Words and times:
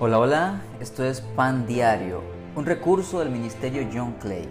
Hola, 0.00 0.18
hola, 0.18 0.62
esto 0.80 1.04
es 1.04 1.20
Pan 1.20 1.68
Diario, 1.68 2.20
un 2.56 2.66
recurso 2.66 3.20
del 3.20 3.30
Ministerio 3.30 3.88
John 3.94 4.16
Clay. 4.20 4.48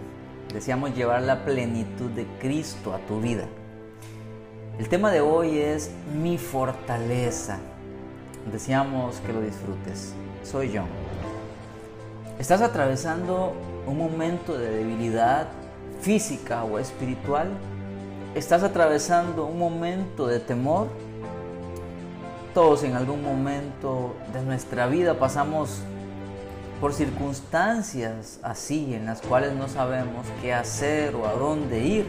Deseamos 0.54 0.94
llevar 0.94 1.20
la 1.20 1.44
plenitud 1.44 2.08
de 2.12 2.26
Cristo 2.40 2.94
a 2.94 2.98
tu 3.00 3.20
vida. 3.20 3.44
El 4.78 4.88
tema 4.88 5.10
de 5.10 5.20
hoy 5.20 5.58
es 5.58 5.90
mi 6.18 6.38
fortaleza. 6.38 7.58
Deseamos 8.50 9.16
que 9.16 9.34
lo 9.34 9.42
disfrutes. 9.42 10.14
Soy 10.42 10.72
John. 10.74 10.88
¿Estás 12.38 12.62
atravesando 12.62 13.52
un 13.86 13.98
momento 13.98 14.56
de 14.56 14.70
debilidad 14.70 15.48
física 16.00 16.64
o 16.64 16.78
espiritual? 16.78 17.48
¿Estás 18.34 18.62
atravesando 18.62 19.44
un 19.44 19.58
momento 19.58 20.26
de 20.26 20.40
temor? 20.40 20.88
Todos 22.54 22.84
en 22.84 22.94
algún 22.94 23.20
momento 23.20 24.14
de 24.32 24.40
nuestra 24.40 24.86
vida 24.86 25.18
pasamos 25.18 25.80
por 26.80 26.94
circunstancias 26.94 28.38
así 28.44 28.94
en 28.94 29.06
las 29.06 29.20
cuales 29.22 29.54
no 29.54 29.66
sabemos 29.66 30.24
qué 30.40 30.54
hacer 30.54 31.16
o 31.16 31.26
a 31.26 31.32
dónde 31.32 31.80
ir. 31.80 32.06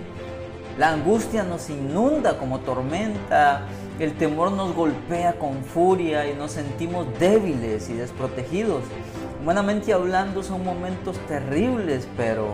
La 0.78 0.92
angustia 0.92 1.44
nos 1.44 1.72
inunda 1.72 2.38
como 2.38 2.60
tormenta, 2.60 3.64
el 3.98 4.16
temor 4.20 4.52
nos 4.52 4.76
golpea 4.76 5.40
con 5.40 5.64
furia 5.64 6.30
y 6.30 6.36
nos 6.36 6.52
sentimos 6.52 7.08
débiles 7.18 7.90
y 7.90 7.94
desprotegidos. 7.94 8.84
Humanamente 9.42 9.94
hablando 9.94 10.44
son 10.44 10.64
momentos 10.64 11.18
terribles, 11.28 12.08
pero 12.16 12.50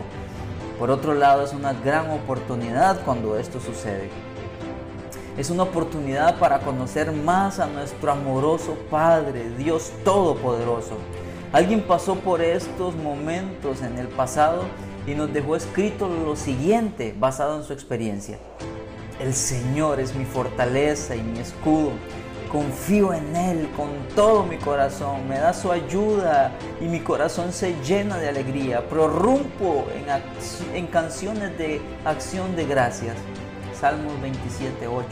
por 0.80 0.92
otro 0.92 1.14
lado 1.14 1.44
es 1.44 1.52
una 1.52 1.74
gran 1.74 2.10
oportunidad 2.10 3.04
cuando 3.04 3.38
esto 3.38 3.60
sucede. 3.60 4.31
Es 5.38 5.50
una 5.50 5.64
oportunidad 5.64 6.40
para 6.40 6.60
conocer 6.60 7.14
más 7.14 7.60
a 7.60 7.68
nuestro 7.68 8.12
amoroso 8.12 8.76
Padre, 8.90 9.50
Dios 9.58 9.94
Todopoderoso. 10.04 10.98
Alguien 11.54 11.82
pasó 11.82 12.16
por 12.16 12.42
estos 12.42 12.96
momentos 12.96 13.82
en 13.82 13.98
el 13.98 14.08
pasado 14.08 14.64
y 15.08 15.16
nos 15.16 15.32
dejó 15.34 15.56
escrito 15.56 16.10
lo 16.10 16.36
siguiente 16.36 17.16
basado 17.18 17.58
en 17.58 17.64
su 17.64 17.72
experiencia. 17.72 18.40
El 19.22 19.34
Señor 19.34 20.02
es 20.02 20.14
mi 20.16 20.26
fortaleza 20.26 21.16
y 21.16 21.24
mi 21.24 21.40
escudo. 21.40 21.92
Confío 22.52 23.14
en 23.14 23.34
Él 23.34 23.70
con 23.78 23.88
todo 24.14 24.44
mi 24.44 24.58
corazón. 24.58 25.30
Me 25.30 25.40
da 25.40 25.54
su 25.54 25.72
ayuda 25.72 26.52
y 26.82 26.86
mi 26.86 27.00
corazón 27.00 27.54
se 27.54 27.74
llena 27.84 28.18
de 28.18 28.28
alegría. 28.28 28.86
Prorrumpo 28.90 29.86
en, 29.96 30.76
en 30.76 30.88
canciones 30.88 31.58
de 31.58 31.80
acción 32.04 32.54
de 32.58 32.66
gracias. 32.66 33.16
Salmos 33.82 34.22
27, 34.22 34.88
8. 34.88 35.08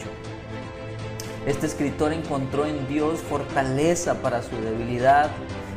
Este 1.44 1.66
escritor 1.66 2.12
encontró 2.12 2.66
en 2.66 2.86
Dios 2.86 3.18
fortaleza 3.18 4.22
para 4.22 4.42
su 4.44 4.54
debilidad, 4.60 5.28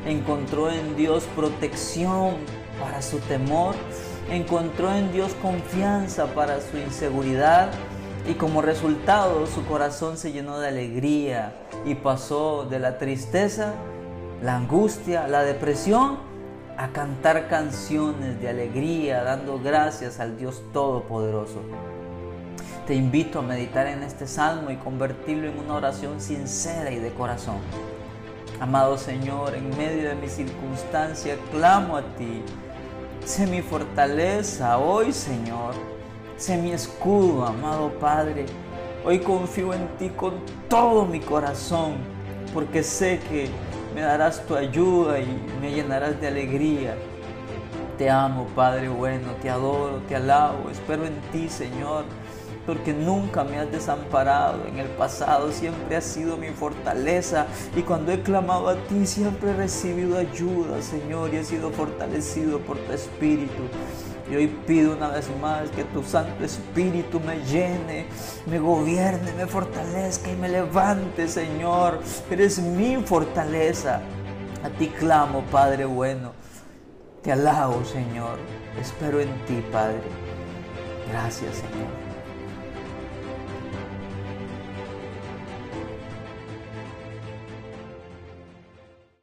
encontró 0.06 0.70
en 0.70 0.96
Dios 0.96 1.24
protección 1.36 2.36
para 2.80 3.02
su 3.02 3.18
temor, 3.18 3.74
encontró 4.30 4.94
en 4.94 5.12
Dios 5.12 5.34
confianza 5.42 6.28
para 6.36 6.62
su 6.62 6.78
inseguridad 6.78 7.72
y 8.30 8.36
como 8.36 8.62
resultado 8.62 9.48
su 9.48 9.66
corazón 9.66 10.16
se 10.16 10.32
llenó 10.32 10.60
de 10.60 10.68
alegría 10.68 11.52
y 11.86 11.96
pasó 11.96 12.68
de 12.70 12.78
la 12.78 13.00
tristeza, 13.00 13.74
la 14.44 14.58
angustia, 14.58 15.28
la 15.28 15.42
depresión 15.42 16.20
a 16.78 16.90
cantar 16.90 17.48
canciones 17.48 18.40
de 18.40 18.50
alegría, 18.50 19.24
dando 19.24 19.58
gracias 19.58 20.20
al 20.20 20.38
Dios 20.38 20.62
Todopoderoso. 20.72 21.62
Te 22.88 22.96
invito 22.96 23.40
a 23.40 23.42
meditar 23.42 23.88
en 23.88 24.04
este 24.04 24.28
salmo 24.28 24.70
y 24.70 24.76
convertirlo 24.76 25.48
en 25.48 25.58
una 25.58 25.76
oración 25.76 26.20
sincera 26.20 26.92
y 26.92 27.00
de 27.00 27.14
corazón. 27.14 27.56
Amado 28.60 28.98
Señor, 28.98 29.56
en 29.56 29.70
medio 29.78 30.10
de 30.10 30.16
mi 30.16 30.28
circunstancia 30.28 31.38
clamo 31.50 31.96
a 31.96 32.02
ti. 32.18 32.42
Sé 33.24 33.48
mi 33.48 33.62
fortaleza 33.62 34.78
hoy, 34.80 35.14
Señor. 35.14 35.76
Sé 36.36 36.58
mi 36.58 36.74
escudo, 36.74 37.46
amado 37.46 37.90
Padre. 38.02 38.48
Hoy 39.06 39.20
confío 39.20 39.74
en 39.74 39.88
ti 39.98 40.10
con 40.10 40.34
todo 40.68 41.06
mi 41.06 41.22
corazón, 41.22 41.94
porque 42.54 42.84
sé 42.84 43.22
que 43.30 43.48
me 43.96 44.02
darás 44.02 44.46
tu 44.46 44.58
ayuda 44.58 45.22
y 45.22 45.42
me 45.62 45.72
llenarás 45.72 46.20
de 46.20 46.28
alegría. 46.28 46.96
Te 47.98 48.10
amo, 48.10 48.46
Padre 48.54 48.90
bueno, 48.90 49.30
te 49.42 49.50
adoro, 49.50 50.02
te 50.10 50.18
alabo, 50.18 50.70
espero 50.70 51.06
en 51.06 51.16
ti, 51.32 51.48
Señor 51.48 52.04
porque 52.66 52.94
nunca 52.94 53.44
me 53.44 53.60
has 53.60 53.72
desamparado. 53.72 54.66
En 54.68 54.80
el 54.80 54.88
pasado 54.90 55.52
siempre 55.52 55.96
has 55.96 56.04
sido 56.04 56.38
mi 56.38 56.50
fortaleza 56.50 57.48
y 57.76 57.82
cuando 57.82 58.12
he 58.12 58.22
clamado 58.22 58.70
a 58.70 58.76
ti 58.76 59.06
siempre 59.06 59.52
he 59.52 59.56
recibido 59.56 60.18
ayuda, 60.18 60.82
Señor, 60.82 61.34
y 61.34 61.38
he 61.38 61.44
sido 61.44 61.72
fortalecido 61.72 62.60
por 62.60 62.78
tu 62.78 62.94
Espíritu. 62.94 63.64
Y 64.32 64.36
hoy 64.36 64.48
pido 64.66 64.96
una 64.96 65.10
vez 65.10 65.30
más 65.42 65.70
que 65.72 65.84
tu 65.84 66.02
Santo 66.02 66.44
Espíritu 66.46 67.20
me 67.20 67.42
llene, 67.44 68.06
me 68.46 68.58
gobierne, 68.58 69.34
me 69.34 69.46
fortalezca 69.46 70.32
y 70.32 70.36
me 70.36 70.48
levante, 70.48 71.28
Señor. 71.28 72.00
Eres 72.30 72.60
mi 72.60 72.96
fortaleza. 73.04 74.02
A 74.64 74.70
ti 74.70 74.88
clamo, 74.88 75.42
Padre 75.52 75.84
bueno. 75.84 76.32
Te 77.22 77.34
alabo, 77.34 77.84
Señor. 77.84 78.40
Espero 78.80 79.20
en 79.20 79.30
ti, 79.46 79.64
Padre. 79.72 80.02
Gracias, 81.10 81.56
Señor. 81.56 82.03